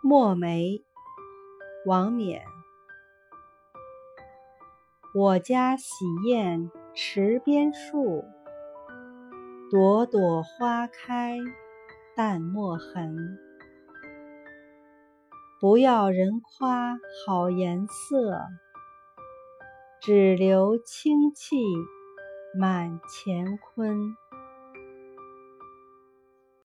[0.00, 0.84] 墨梅
[1.84, 2.40] 王冕。
[5.12, 8.24] 我家洗砚池边树
[9.68, 11.36] 朵朵花开
[12.14, 13.38] 淡墨痕。
[15.60, 18.40] 不要人夸好颜色
[20.00, 21.56] 只留清气
[22.56, 24.27] 满乾坤。